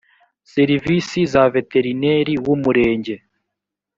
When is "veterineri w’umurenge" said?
1.55-3.15